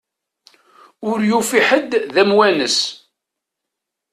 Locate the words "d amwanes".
2.13-2.79